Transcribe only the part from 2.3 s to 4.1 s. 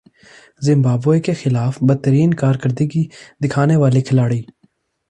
کارکردگی دکھانے والے